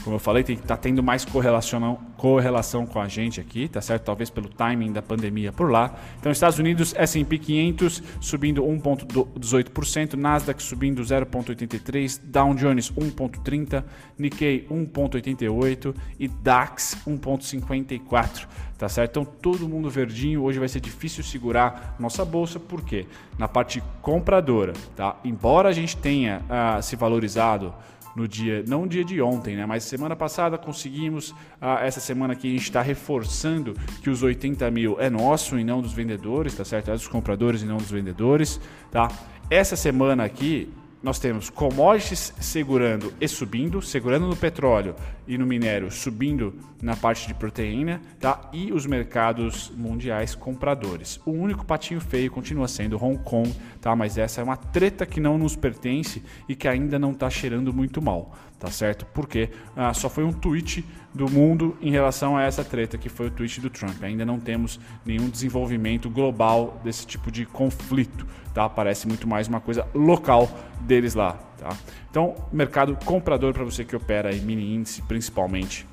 Como 0.06 0.14
eu 0.14 0.20
falei, 0.20 0.44
tem 0.44 0.56
tá 0.56 0.76
tendo 0.76 1.02
mais 1.02 1.24
correlação, 1.24 1.98
correlação 2.16 2.86
com 2.86 3.00
a 3.00 3.08
gente 3.08 3.40
aqui, 3.40 3.66
tá 3.66 3.80
certo? 3.80 4.04
Talvez 4.04 4.30
pelo 4.30 4.48
timing 4.48 4.92
da 4.92 5.02
pandemia 5.02 5.50
por 5.50 5.68
lá. 5.68 5.96
Então, 6.20 6.30
Estados 6.30 6.60
Unidos, 6.60 6.94
S&P 6.96 7.36
500 7.36 8.04
subindo 8.20 8.62
1,18%, 8.62 10.14
Nasdaq 10.14 10.62
subindo 10.62 11.02
0,83%, 11.02 12.20
Dow 12.22 12.54
Jones 12.54 12.92
1,30%, 12.92 13.82
Nikkei 14.16 14.68
1,88% 14.70 15.92
e 16.20 16.28
DAX 16.28 16.98
1,54%. 17.04 18.46
Tá 18.78 18.90
certo? 18.90 19.18
Então 19.18 19.24
todo 19.24 19.66
mundo 19.66 19.88
verdinho, 19.88 20.42
hoje 20.42 20.58
vai 20.58 20.68
ser 20.68 20.80
difícil 20.80 21.24
segurar 21.24 21.96
nossa 21.98 22.26
bolsa, 22.26 22.60
por 22.60 22.84
quê? 22.84 23.06
Na 23.38 23.48
parte 23.48 23.82
compradora, 24.02 24.74
tá? 24.94 25.16
Embora 25.24 25.70
a 25.70 25.72
gente 25.72 25.96
tenha 25.96 26.42
uh, 26.42 26.82
se 26.82 26.94
valorizado 26.94 27.74
no 28.16 28.26
dia, 28.26 28.64
não 28.66 28.86
dia 28.86 29.04
de 29.04 29.20
ontem, 29.20 29.54
né? 29.54 29.66
Mas 29.66 29.84
semana 29.84 30.16
passada 30.16 30.56
conseguimos, 30.56 31.34
ah, 31.60 31.84
essa 31.84 32.00
semana 32.00 32.32
aqui 32.32 32.48
a 32.48 32.52
gente 32.52 32.62
está 32.62 32.80
reforçando 32.80 33.74
que 34.02 34.08
os 34.08 34.22
80 34.22 34.70
mil 34.70 34.96
é 34.98 35.10
nosso 35.10 35.58
e 35.58 35.62
não 35.62 35.82
dos 35.82 35.92
vendedores, 35.92 36.54
tá 36.54 36.64
certo? 36.64 36.90
É 36.90 36.94
dos 36.94 37.06
compradores 37.06 37.60
e 37.60 37.66
não 37.66 37.76
dos 37.76 37.90
vendedores, 37.90 38.58
tá? 38.90 39.08
Essa 39.50 39.76
semana 39.76 40.24
aqui 40.24 40.72
nós 41.02 41.18
temos 41.18 41.50
commodities 41.50 42.32
segurando 42.40 43.12
e 43.20 43.28
subindo, 43.28 43.80
segurando 43.82 44.26
no 44.26 44.36
petróleo 44.36 44.94
e 45.26 45.36
no 45.36 45.46
minério, 45.46 45.90
subindo 45.90 46.54
na 46.82 46.96
parte 46.96 47.28
de 47.28 47.34
proteína, 47.34 48.00
tá? 48.18 48.48
E 48.52 48.72
os 48.72 48.86
mercados 48.86 49.70
mundiais 49.76 50.34
compradores. 50.34 51.20
O 51.24 51.30
único 51.30 51.64
patinho 51.64 52.00
feio 52.00 52.30
continua 52.30 52.66
sendo 52.66 53.02
Hong 53.02 53.18
Kong, 53.22 53.54
tá? 53.80 53.94
Mas 53.94 54.18
essa 54.18 54.40
é 54.40 54.44
uma 54.44 54.56
treta 54.56 55.06
que 55.06 55.20
não 55.20 55.38
nos 55.38 55.54
pertence 55.54 56.22
e 56.48 56.54
que 56.54 56.66
ainda 56.66 56.98
não 56.98 57.12
está 57.12 57.28
cheirando 57.28 57.72
muito 57.72 58.00
mal, 58.00 58.36
tá 58.58 58.70
certo? 58.70 59.06
Porque 59.06 59.50
ah, 59.76 59.92
só 59.92 60.08
foi 60.08 60.24
um 60.24 60.32
tweet 60.32 60.84
do 61.12 61.30
mundo 61.30 61.76
em 61.80 61.90
relação 61.90 62.36
a 62.36 62.42
essa 62.42 62.64
treta, 62.64 62.98
que 62.98 63.08
foi 63.08 63.28
o 63.28 63.30
tweet 63.30 63.60
do 63.60 63.70
Trump. 63.70 64.02
Ainda 64.02 64.24
não 64.24 64.38
temos 64.38 64.78
nenhum 65.04 65.28
desenvolvimento 65.28 66.10
global 66.10 66.80
desse 66.84 67.06
tipo 67.06 67.30
de 67.30 67.46
conflito, 67.46 68.26
tá? 68.52 68.68
Parece 68.68 69.06
muito 69.08 69.26
mais 69.26 69.48
uma 69.48 69.60
coisa 69.60 69.86
local 69.94 70.48
deles 70.80 71.14
lá, 71.14 71.32
tá? 71.58 71.76
Então, 72.10 72.34
mercado 72.52 72.96
comprador 73.04 73.52
para 73.52 73.64
você 73.64 73.84
que 73.84 73.96
opera 73.96 74.34
em 74.34 74.40
mini 74.40 74.74
índice, 74.74 75.02
principalmente, 75.02 75.86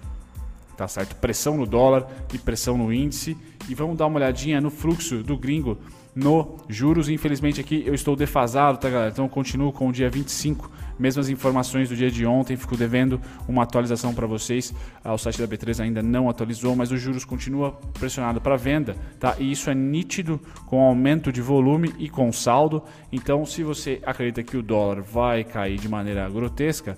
tá 0.78 0.88
certo? 0.88 1.16
Pressão 1.16 1.58
no 1.58 1.66
dólar 1.66 2.08
e 2.34 2.38
pressão 2.38 2.78
no 2.78 2.92
índice. 2.94 3.38
E 3.70 3.76
vamos 3.76 3.98
dar 3.98 4.08
uma 4.08 4.18
olhadinha 4.18 4.60
no 4.60 4.70
fluxo 4.70 5.24
do 5.24 5.38
gringo 5.38 5.78
no 6.16 6.58
juros. 6.68 7.10
Infelizmente 7.10 7.62
aqui 7.62 7.84
eu 7.86 7.94
estou 7.94 8.16
defasado, 8.16 8.78
tá 8.78 8.90
galera? 8.90 9.12
Então 9.12 9.28
continuo 9.28 9.72
com 9.72 9.88
o 9.88 9.92
dia 9.92 10.10
25, 10.10 10.70
mesmas 10.98 11.30
informações 11.30 11.90
do 11.90 11.96
dia 11.96 12.10
de 12.10 12.26
ontem, 12.26 12.56
fico 12.56 12.78
devendo 12.78 13.20
uma 13.48 13.64
atualização 13.64 14.14
para 14.14 14.28
vocês. 14.28 14.74
Ah, 15.04 15.14
o 15.14 15.18
site 15.18 15.40
da 15.40 15.48
B3 15.48 15.82
ainda 15.82 16.02
não 16.02 16.30
atualizou, 16.30 16.76
mas 16.76 16.92
os 16.92 17.02
juros 17.02 17.26
continua 17.26 17.72
pressionado 18.00 18.40
para 18.40 18.56
venda, 18.56 18.96
tá? 19.20 19.36
E 19.40 19.52
isso 19.52 19.70
é 19.70 19.76
nítido 19.76 20.40
com 20.66 20.82
aumento 20.82 21.32
de 21.32 21.42
volume 21.42 21.94
e 21.98 22.10
com 22.10 22.32
saldo. 22.32 22.84
Então, 23.12 23.46
se 23.46 23.64
você 23.64 24.02
acredita 24.06 24.44
que 24.44 24.58
o 24.58 24.64
dólar 24.64 25.02
vai 25.02 25.44
cair 25.44 25.78
de 25.78 25.90
maneira 25.90 26.30
grotesca, 26.30 26.98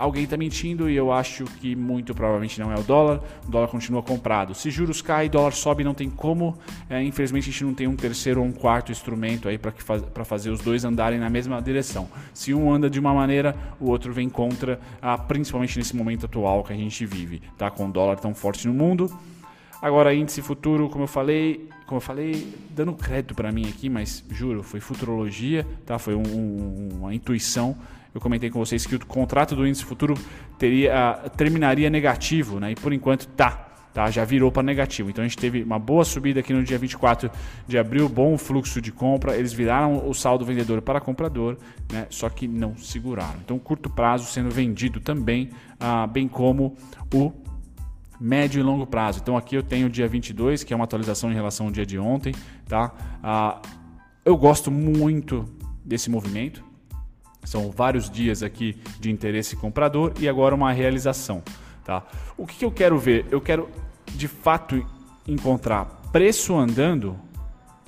alguém 0.00 0.24
está 0.24 0.36
mentindo 0.36 0.88
e 0.88 0.96
eu 0.96 1.12
acho 1.12 1.44
que 1.44 1.76
muito 1.76 2.14
provavelmente 2.14 2.58
não 2.58 2.72
é 2.72 2.74
o 2.74 2.82
dólar. 2.82 3.20
O 3.46 3.50
dólar 3.50 3.68
continua 3.68 4.02
comprado. 4.02 4.54
Se 4.54 4.70
juros 4.70 5.02
caem, 5.02 5.28
dólar 5.28 5.52
sobe, 5.52 5.84
não 5.84 5.92
tem 5.92 6.08
como. 6.08 6.56
É, 6.88 7.02
infelizmente 7.02 7.50
a 7.50 7.52
gente 7.52 7.64
não 7.64 7.74
tem 7.74 7.86
um 7.86 7.94
terceiro 7.94 8.40
ou 8.40 8.46
um 8.46 8.52
quarto 8.52 8.90
instrumento 8.90 9.46
aí 9.46 9.58
para 9.58 9.72
faz, 9.72 10.02
fazer 10.24 10.50
os 10.50 10.60
dois 10.60 10.84
andarem 10.84 11.18
na 11.18 11.28
mesma 11.28 11.60
direção. 11.60 12.08
Se 12.32 12.54
um 12.54 12.72
anda 12.72 12.88
de 12.88 12.98
uma 12.98 13.12
maneira, 13.12 13.54
o 13.78 13.90
outro 13.90 14.12
vem 14.12 14.30
contra, 14.30 14.80
ah, 15.02 15.18
principalmente 15.18 15.76
nesse 15.76 15.94
momento 15.94 16.24
atual 16.24 16.64
que 16.64 16.72
a 16.72 16.76
gente 16.76 17.04
vive, 17.04 17.42
tá? 17.58 17.70
Com 17.70 17.86
o 17.86 17.92
dólar 17.92 18.18
tão 18.18 18.34
forte 18.34 18.66
no 18.66 18.72
mundo. 18.72 19.10
Agora, 19.82 20.14
índice 20.14 20.42
futuro, 20.42 20.88
como 20.88 21.04
eu 21.04 21.08
falei, 21.08 21.68
como 21.90 21.96
eu 21.96 22.00
falei, 22.00 22.54
dando 22.70 22.92
crédito 22.92 23.34
para 23.34 23.50
mim 23.50 23.68
aqui, 23.68 23.88
mas 23.88 24.24
juro, 24.30 24.62
foi 24.62 24.78
futurologia, 24.78 25.66
tá? 25.84 25.98
Foi 25.98 26.14
um, 26.14 26.22
um, 26.22 26.88
uma 27.00 27.12
intuição 27.12 27.76
eu 28.14 28.20
comentei 28.20 28.50
com 28.50 28.58
vocês 28.58 28.86
que 28.86 28.94
o 28.94 29.06
contrato 29.06 29.54
do 29.54 29.66
índice 29.66 29.84
futuro 29.84 30.14
teria, 30.58 31.22
uh, 31.24 31.30
terminaria 31.30 31.88
negativo, 31.88 32.58
né? 32.58 32.72
E 32.72 32.74
por 32.74 32.92
enquanto 32.92 33.26
tá. 33.28 33.66
Tá, 33.92 34.08
já 34.08 34.24
virou 34.24 34.52
para 34.52 34.62
negativo. 34.62 35.10
Então 35.10 35.24
a 35.24 35.26
gente 35.26 35.36
teve 35.36 35.64
uma 35.64 35.78
boa 35.78 36.04
subida 36.04 36.38
aqui 36.38 36.52
no 36.52 36.62
dia 36.62 36.78
24 36.78 37.28
de 37.66 37.76
abril, 37.76 38.08
bom 38.08 38.38
fluxo 38.38 38.80
de 38.80 38.92
compra. 38.92 39.36
Eles 39.36 39.52
viraram 39.52 40.08
o 40.08 40.14
saldo 40.14 40.44
vendedor 40.44 40.80
para 40.80 41.00
comprador, 41.00 41.56
né? 41.92 42.06
só 42.08 42.28
que 42.28 42.46
não 42.46 42.76
seguraram. 42.76 43.40
Então, 43.44 43.58
curto 43.58 43.90
prazo 43.90 44.26
sendo 44.26 44.48
vendido 44.48 45.00
também, 45.00 45.50
uh, 45.80 46.06
bem 46.06 46.28
como 46.28 46.76
o 47.12 47.32
médio 48.20 48.60
e 48.60 48.62
longo 48.62 48.86
prazo. 48.86 49.20
Então, 49.22 49.36
aqui 49.36 49.56
eu 49.56 49.62
tenho 49.62 49.86
o 49.86 49.90
dia 49.90 50.06
22, 50.06 50.62
que 50.62 50.72
é 50.72 50.76
uma 50.76 50.84
atualização 50.84 51.30
em 51.30 51.34
relação 51.34 51.66
ao 51.66 51.72
dia 51.72 51.86
de 51.86 51.98
ontem. 51.98 52.34
Tá? 52.68 52.92
Uh, 53.22 53.68
eu 54.24 54.36
gosto 54.36 54.70
muito 54.70 55.48
desse 55.84 56.10
movimento. 56.10 56.62
São 57.44 57.70
vários 57.70 58.10
dias 58.10 58.42
aqui 58.42 58.76
de 59.00 59.10
interesse 59.10 59.56
comprador 59.56 60.12
e 60.20 60.28
agora 60.28 60.54
uma 60.54 60.72
realização. 60.72 61.42
Tá? 61.84 62.02
O 62.36 62.46
que, 62.46 62.58
que 62.58 62.64
eu 62.64 62.70
quero 62.70 62.98
ver? 62.98 63.26
Eu 63.30 63.40
quero 63.40 63.68
de 64.06 64.28
fato 64.28 64.84
encontrar 65.26 66.00
preço 66.12 66.56
andando 66.56 67.16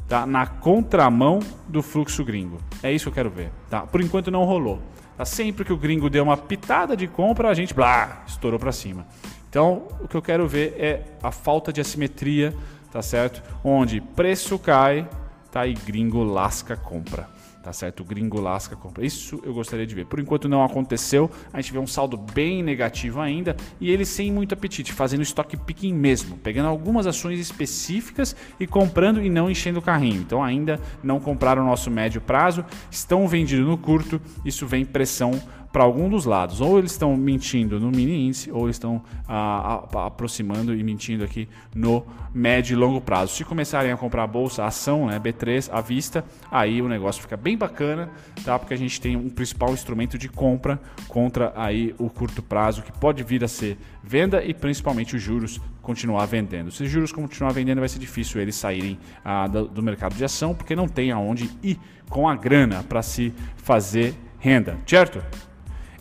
tá? 0.08 0.26
na 0.26 0.46
contramão 0.46 1.40
do 1.68 1.82
fluxo 1.82 2.24
gringo. 2.24 2.58
É 2.82 2.90
isso 2.92 3.04
que 3.04 3.08
eu 3.10 3.14
quero 3.14 3.30
ver. 3.30 3.50
Tá? 3.68 3.82
Por 3.82 4.00
enquanto 4.00 4.30
não 4.30 4.44
rolou. 4.44 4.80
Tá? 5.16 5.24
Sempre 5.24 5.64
que 5.64 5.72
o 5.72 5.76
gringo 5.76 6.08
deu 6.08 6.24
uma 6.24 6.36
pitada 6.36 6.96
de 6.96 7.06
compra, 7.06 7.50
a 7.50 7.54
gente 7.54 7.74
blá, 7.74 8.24
estourou 8.26 8.58
para 8.58 8.72
cima. 8.72 9.06
Então, 9.52 9.86
o 10.00 10.08
que 10.08 10.16
eu 10.16 10.22
quero 10.22 10.48
ver 10.48 10.74
é 10.78 11.02
a 11.22 11.30
falta 11.30 11.70
de 11.70 11.78
assimetria, 11.78 12.54
tá 12.90 13.02
certo? 13.02 13.42
Onde 13.62 14.00
preço 14.00 14.58
cai, 14.58 15.06
tá? 15.50 15.66
E 15.66 15.74
gringo 15.74 16.24
lasca 16.24 16.74
compra 16.74 17.28
tá 17.62 17.72
certo? 17.72 18.00
O 18.00 18.04
gringo 18.04 18.40
lasca 18.40 18.74
compra. 18.74 19.06
Isso 19.06 19.40
eu 19.44 19.54
gostaria 19.54 19.86
de 19.86 19.94
ver. 19.94 20.06
Por 20.06 20.18
enquanto 20.18 20.48
não 20.48 20.64
aconteceu, 20.64 21.30
a 21.52 21.60
gente 21.60 21.72
vê 21.72 21.78
um 21.78 21.86
saldo 21.86 22.16
bem 22.16 22.62
negativo 22.62 23.20
ainda 23.20 23.56
e 23.80 23.90
ele 23.90 24.04
sem 24.04 24.32
muito 24.32 24.52
apetite, 24.52 24.92
fazendo 24.92 25.22
estoque 25.22 25.56
picking 25.56 25.94
mesmo, 25.94 26.36
pegando 26.38 26.68
algumas 26.68 27.06
ações 27.06 27.38
específicas 27.38 28.34
e 28.58 28.66
comprando 28.66 29.22
e 29.22 29.30
não 29.30 29.48
enchendo 29.48 29.78
o 29.78 29.82
carrinho. 29.82 30.20
Então 30.20 30.42
ainda 30.42 30.80
não 31.02 31.20
compraram 31.20 31.62
o 31.62 31.66
nosso 31.66 31.90
médio 31.90 32.20
prazo, 32.20 32.64
estão 32.90 33.28
vendidos 33.28 33.66
no 33.66 33.78
curto, 33.78 34.20
isso 34.44 34.66
vem 34.66 34.84
pressão 34.84 35.40
para 35.72 35.82
algum 35.82 36.08
dos 36.08 36.24
lados. 36.26 36.60
Ou 36.60 36.78
eles 36.78 36.92
estão 36.92 37.16
mentindo 37.16 37.80
no 37.80 37.90
mini 37.90 38.26
índice, 38.26 38.50
ou 38.52 38.68
estão 38.68 39.02
ah, 39.26 39.84
aproximando 40.06 40.74
e 40.74 40.82
mentindo 40.84 41.24
aqui 41.24 41.48
no 41.74 42.04
médio 42.34 42.74
e 42.74 42.76
longo 42.76 43.00
prazo. 43.00 43.34
Se 43.34 43.44
começarem 43.44 43.90
a 43.90 43.96
comprar 43.96 44.24
a 44.24 44.26
bolsa, 44.26 44.64
a 44.64 44.66
ação, 44.66 45.06
né, 45.06 45.18
B3 45.18 45.70
à 45.72 45.80
vista, 45.80 46.24
aí 46.50 46.82
o 46.82 46.88
negócio 46.88 47.22
fica 47.22 47.36
bem 47.36 47.56
bacana, 47.56 48.10
tá? 48.44 48.58
Porque 48.58 48.74
a 48.74 48.76
gente 48.76 49.00
tem 49.00 49.16
um 49.16 49.30
principal 49.30 49.72
instrumento 49.72 50.18
de 50.18 50.28
compra 50.28 50.80
contra 51.08 51.52
aí 51.56 51.94
o 51.98 52.10
curto 52.10 52.42
prazo, 52.42 52.82
que 52.82 52.92
pode 52.92 53.22
vir 53.22 53.42
a 53.42 53.48
ser 53.48 53.78
venda 54.02 54.44
e 54.44 54.52
principalmente 54.52 55.16
os 55.16 55.22
juros 55.22 55.60
continuar 55.80 56.26
vendendo. 56.26 56.70
Se 56.70 56.82
os 56.82 56.90
juros 56.90 57.12
continuar 57.12 57.52
vendendo, 57.52 57.80
vai 57.80 57.88
ser 57.88 57.98
difícil 57.98 58.40
eles 58.40 58.56
saírem 58.56 58.98
ah, 59.24 59.46
do, 59.46 59.66
do 59.68 59.82
mercado 59.82 60.14
de 60.14 60.24
ação, 60.24 60.54
porque 60.54 60.76
não 60.76 60.88
tem 60.88 61.10
aonde 61.10 61.50
ir 61.62 61.78
com 62.08 62.28
a 62.28 62.36
grana 62.36 62.82
para 62.82 63.02
se 63.02 63.32
fazer 63.56 64.14
renda, 64.38 64.78
certo? 64.86 65.22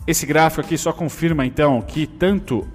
Esse 0.04 0.26
gráfico 0.26 0.62
aqui 0.62 0.76
só 0.76 0.92
confirma 0.92 1.46
então 1.46 1.80
que 1.80 2.08
tanto 2.08 2.66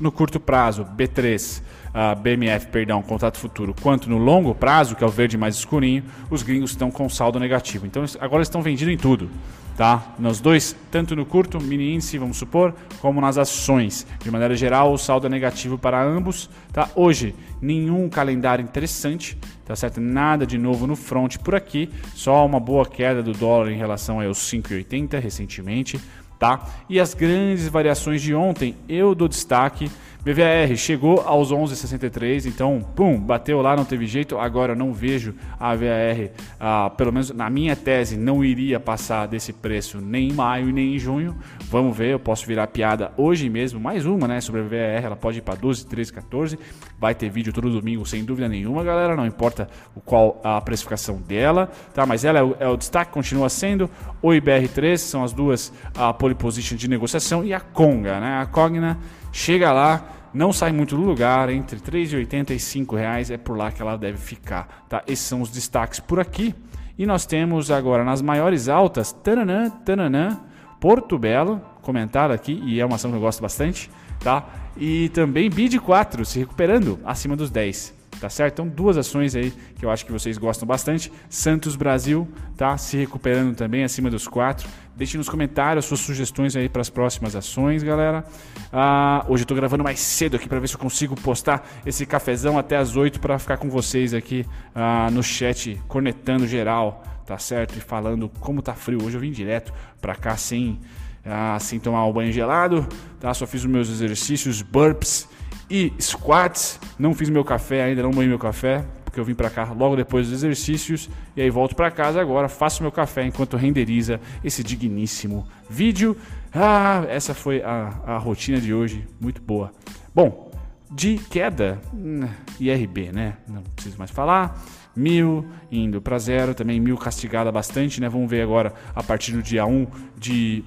no 0.00 0.10
curto 0.10 0.40
prazo, 0.40 0.86
B3, 0.96 1.60
uh, 1.60 2.18
BMF, 2.18 2.68
perdão, 2.68 3.02
contrato 3.02 3.38
futuro, 3.38 3.74
quanto 3.82 4.08
no 4.08 4.16
longo 4.16 4.54
prazo, 4.54 4.96
que 4.96 5.04
é 5.04 5.06
o 5.06 5.10
verde 5.10 5.36
mais 5.36 5.56
escurinho, 5.56 6.02
os 6.30 6.42
gringos 6.42 6.70
estão 6.70 6.90
com 6.90 7.06
saldo 7.08 7.38
negativo. 7.38 7.86
Então 7.86 8.02
agora 8.18 8.42
estão 8.42 8.62
vendidos 8.62 8.92
em 8.94 8.96
tudo, 8.96 9.30
tá? 9.76 10.14
Nos 10.18 10.40
dois, 10.40 10.74
tanto 10.90 11.14
no 11.14 11.26
curto, 11.26 11.60
mini 11.60 11.94
índice, 11.94 12.16
vamos 12.16 12.38
supor, 12.38 12.74
como 12.98 13.20
nas 13.20 13.36
ações. 13.36 14.06
De 14.22 14.30
maneira 14.30 14.56
geral, 14.56 14.90
o 14.90 14.98
saldo 14.98 15.26
é 15.26 15.30
negativo 15.30 15.76
para 15.76 16.02
ambos, 16.02 16.48
tá? 16.72 16.88
Hoje, 16.96 17.34
nenhum 17.60 18.08
calendário 18.08 18.62
interessante, 18.62 19.38
tá 19.66 19.76
certo? 19.76 20.00
Nada 20.00 20.46
de 20.46 20.58
novo 20.58 20.86
no 20.86 20.96
front 20.96 21.36
por 21.38 21.54
aqui, 21.54 21.90
só 22.14 22.44
uma 22.44 22.58
boa 22.58 22.86
queda 22.86 23.22
do 23.22 23.32
dólar 23.32 23.70
em 23.70 23.76
relação 23.76 24.18
aos 24.20 24.38
5,80 24.38 25.20
recentemente 25.20 26.00
tá? 26.44 26.60
E 26.90 27.00
as 27.00 27.14
grandes 27.14 27.66
variações 27.68 28.20
de 28.20 28.34
ontem, 28.34 28.76
eu 28.86 29.14
dou 29.14 29.26
destaque 29.26 29.90
BVR 30.24 30.74
chegou 30.74 31.20
aos 31.20 31.52
11,63, 31.52 32.46
então, 32.46 32.80
pum, 32.96 33.20
bateu 33.20 33.60
lá, 33.60 33.76
não 33.76 33.84
teve 33.84 34.06
jeito. 34.06 34.38
Agora 34.38 34.74
não 34.74 34.90
vejo 34.90 35.34
a 35.60 35.74
VAR, 35.74 36.30
ah, 36.58 36.90
pelo 36.96 37.12
menos 37.12 37.30
na 37.30 37.50
minha 37.50 37.76
tese, 37.76 38.16
não 38.16 38.42
iria 38.42 38.80
passar 38.80 39.26
desse 39.26 39.52
preço 39.52 40.00
nem 40.00 40.30
em 40.30 40.32
maio 40.32 40.72
nem 40.72 40.94
em 40.94 40.98
junho. 40.98 41.36
Vamos 41.68 41.94
ver, 41.94 42.12
eu 42.12 42.18
posso 42.18 42.46
virar 42.46 42.66
piada 42.68 43.12
hoje 43.18 43.50
mesmo, 43.50 43.78
mais 43.78 44.06
uma, 44.06 44.26
né, 44.26 44.40
sobre 44.40 44.62
a 44.62 44.64
VAR, 44.64 45.04
ela 45.04 45.16
pode 45.16 45.38
ir 45.38 45.42
para 45.42 45.56
12, 45.56 45.86
13, 45.86 46.12
14. 46.14 46.58
Vai 46.98 47.14
ter 47.14 47.28
vídeo 47.28 47.52
todo 47.52 47.68
domingo, 47.68 48.06
sem 48.06 48.24
dúvida 48.24 48.48
nenhuma, 48.48 48.82
galera, 48.82 49.14
não 49.14 49.26
importa 49.26 49.68
o 49.94 50.00
qual 50.00 50.40
a 50.42 50.58
precificação 50.62 51.16
dela, 51.16 51.70
tá? 51.92 52.06
Mas 52.06 52.24
ela 52.24 52.38
é 52.38 52.42
o, 52.42 52.56
é 52.60 52.68
o 52.68 52.78
destaque, 52.78 53.12
continua 53.12 53.50
sendo 53.50 53.90
o 54.22 54.30
IBR3, 54.30 54.96
são 54.96 55.22
as 55.22 55.34
duas 55.34 55.70
a 55.94 56.14
pole 56.14 56.34
position 56.34 56.76
de 56.76 56.88
negociação 56.88 57.44
e 57.44 57.52
a 57.52 57.60
Conga, 57.60 58.20
né? 58.20 58.38
A 58.40 58.46
Cogna 58.46 58.98
chega 59.34 59.70
lá, 59.72 60.13
não 60.34 60.52
sai 60.52 60.72
muito 60.72 60.96
do 60.96 61.02
lugar, 61.02 61.48
entre 61.48 61.76
R$ 61.76 62.04
3,80 62.04 62.50
e 62.50 62.78
R$ 62.80 62.98
reais 62.98 63.30
é 63.30 63.36
por 63.36 63.56
lá 63.56 63.70
que 63.70 63.80
ela 63.80 63.96
deve 63.96 64.18
ficar. 64.18 64.84
Tá? 64.88 65.02
Esses 65.06 65.24
são 65.24 65.40
os 65.40 65.48
destaques 65.48 66.00
por 66.00 66.18
aqui. 66.18 66.54
E 66.98 67.06
nós 67.06 67.24
temos 67.24 67.70
agora 67.70 68.04
nas 68.04 68.20
maiores 68.20 68.68
altas, 68.68 69.12
tananã, 69.12 69.70
tananã, 69.70 70.40
Porto 70.80 71.18
Belo, 71.18 71.60
comentado 71.82 72.32
aqui, 72.32 72.60
e 72.64 72.80
é 72.80 72.84
uma 72.84 72.96
ação 72.96 73.10
que 73.10 73.16
eu 73.16 73.20
gosto 73.20 73.40
bastante, 73.40 73.90
tá? 74.20 74.46
E 74.76 75.08
também 75.10 75.48
BID 75.48 75.80
4 75.80 76.24
se 76.24 76.38
recuperando 76.38 76.98
acima 77.04 77.36
dos 77.36 77.50
10 77.50 78.04
tá 78.24 78.30
certo? 78.30 78.54
Então, 78.54 78.68
duas 78.68 78.96
ações 78.96 79.34
aí 79.36 79.52
que 79.78 79.84
eu 79.84 79.90
acho 79.90 80.06
que 80.06 80.12
vocês 80.12 80.38
gostam 80.38 80.66
bastante. 80.66 81.12
Santos 81.28 81.76
Brasil, 81.76 82.26
tá? 82.56 82.76
Se 82.78 82.96
recuperando 82.96 83.54
também 83.54 83.84
acima 83.84 84.08
dos 84.10 84.26
quatro. 84.26 84.68
Deixe 84.96 85.18
nos 85.18 85.28
comentários 85.28 85.86
suas 85.86 85.98
sugestões 85.98 86.54
aí 86.54 86.68
para 86.68 86.80
as 86.80 86.88
próximas 86.88 87.34
ações, 87.34 87.82
galera. 87.82 88.24
Ah, 88.72 89.24
hoje 89.28 89.42
eu 89.42 89.44
estou 89.44 89.56
gravando 89.56 89.82
mais 89.82 89.98
cedo 89.98 90.36
aqui 90.36 90.48
para 90.48 90.60
ver 90.60 90.68
se 90.68 90.74
eu 90.74 90.78
consigo 90.78 91.16
postar 91.16 91.68
esse 91.84 92.06
cafezão 92.06 92.56
até 92.56 92.76
as 92.76 92.94
8 92.94 93.18
para 93.18 93.36
ficar 93.36 93.56
com 93.56 93.68
vocês 93.68 94.14
aqui 94.14 94.46
ah, 94.72 95.08
no 95.10 95.20
chat, 95.20 95.82
cornetando 95.88 96.46
geral, 96.46 97.02
tá 97.26 97.36
certo? 97.38 97.76
E 97.76 97.80
falando 97.80 98.28
como 98.38 98.62
tá 98.62 98.74
frio. 98.74 99.04
Hoje 99.04 99.16
eu 99.16 99.20
vim 99.20 99.32
direto 99.32 99.72
para 100.00 100.14
cá 100.14 100.36
sem, 100.36 100.78
ah, 101.24 101.58
sem 101.58 101.80
tomar 101.80 102.06
o 102.06 102.12
banho 102.12 102.30
gelado, 102.30 102.86
tá? 103.18 103.34
Só 103.34 103.48
fiz 103.48 103.62
os 103.62 103.70
meus 103.70 103.88
exercícios, 103.88 104.62
burps 104.62 105.28
e 105.68 105.92
squats. 106.00 106.78
Não 106.96 107.14
fiz 107.14 107.28
meu 107.28 107.44
café 107.44 107.82
ainda, 107.82 108.00
não 108.00 108.12
banhei 108.12 108.28
meu 108.28 108.38
café. 108.38 108.84
Porque 109.14 109.20
eu 109.20 109.24
vim 109.24 109.34
para 109.34 109.48
cá 109.48 109.72
logo 109.72 109.94
depois 109.94 110.26
dos 110.26 110.42
exercícios 110.42 111.08
e 111.36 111.42
aí 111.42 111.48
volto 111.48 111.76
para 111.76 111.88
casa 111.88 112.20
agora, 112.20 112.48
faço 112.48 112.82
meu 112.82 112.90
café 112.90 113.24
enquanto 113.24 113.56
renderiza 113.56 114.20
esse 114.42 114.64
digníssimo 114.64 115.46
vídeo. 115.70 116.16
Ah, 116.52 117.04
essa 117.08 117.32
foi 117.32 117.62
a, 117.62 117.94
a 118.04 118.18
rotina 118.18 118.60
de 118.60 118.74
hoje, 118.74 119.06
muito 119.20 119.40
boa. 119.40 119.72
Bom, 120.12 120.50
de 120.90 121.18
queda, 121.30 121.80
hum, 121.94 122.26
IRB, 122.58 123.12
né? 123.12 123.34
Não 123.46 123.62
preciso 123.62 123.96
mais 123.98 124.10
falar. 124.10 124.60
Mil 124.96 125.46
indo 125.70 126.00
para 126.00 126.18
zero, 126.18 126.52
também 126.52 126.80
mil 126.80 126.96
castigada 126.96 127.52
bastante, 127.52 128.00
né? 128.00 128.08
Vamos 128.08 128.28
ver 128.28 128.42
agora 128.42 128.74
a 128.96 129.02
partir 129.02 129.30
do 129.30 129.42
dia 129.42 129.64
1 129.64 129.86
de 130.18 130.64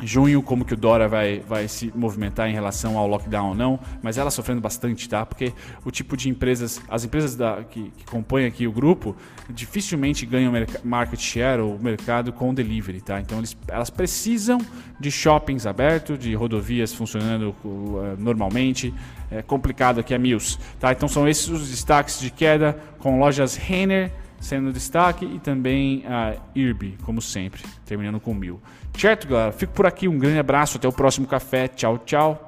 junho 0.00 0.42
como 0.42 0.64
que 0.64 0.74
o 0.74 0.76
Dora 0.76 1.08
vai, 1.08 1.40
vai 1.40 1.66
se 1.66 1.92
movimentar 1.94 2.48
em 2.48 2.52
relação 2.52 2.96
ao 2.96 3.06
lockdown 3.06 3.48
ou 3.48 3.54
não, 3.54 3.80
mas 4.02 4.16
ela 4.18 4.30
sofrendo 4.30 4.60
bastante, 4.60 5.08
tá? 5.08 5.26
Porque 5.26 5.52
o 5.84 5.90
tipo 5.90 6.16
de 6.16 6.28
empresas, 6.28 6.80
as 6.88 7.04
empresas 7.04 7.34
da, 7.34 7.64
que, 7.64 7.90
que 7.96 8.04
compõem 8.04 8.46
aqui 8.46 8.66
o 8.66 8.72
grupo, 8.72 9.16
dificilmente 9.50 10.24
ganham 10.24 10.52
market 10.84 11.20
share 11.20 11.60
ou 11.60 11.78
mercado 11.78 12.32
com 12.32 12.54
delivery, 12.54 13.00
tá? 13.00 13.20
Então 13.20 13.38
eles, 13.38 13.56
elas 13.66 13.90
precisam 13.90 14.60
de 15.00 15.10
shoppings 15.10 15.66
abertos, 15.66 16.18
de 16.18 16.34
rodovias 16.34 16.92
funcionando 16.92 17.54
uh, 17.64 18.16
normalmente. 18.18 18.94
É 19.30 19.42
complicado 19.42 20.00
aqui 20.00 20.14
a 20.14 20.18
Mills, 20.18 20.58
tá? 20.78 20.92
Então 20.92 21.08
são 21.08 21.28
esses 21.28 21.48
os 21.48 21.68
destaques 21.70 22.20
de 22.20 22.30
queda 22.30 22.78
com 22.98 23.18
lojas 23.18 23.56
Renner 23.56 24.10
sendo 24.40 24.72
destaque 24.72 25.24
e 25.24 25.38
também 25.38 26.04
a 26.06 26.36
IRB, 26.54 26.96
como 27.02 27.20
sempre, 27.20 27.62
terminando 27.84 28.20
com 28.20 28.34
mil. 28.34 28.60
Certo, 28.96 29.28
galera? 29.28 29.52
Fico 29.52 29.72
por 29.72 29.86
aqui. 29.86 30.08
Um 30.08 30.18
grande 30.18 30.38
abraço. 30.38 30.76
Até 30.76 30.88
o 30.88 30.92
próximo 30.92 31.26
café. 31.26 31.68
Tchau, 31.68 31.98
tchau. 31.98 32.47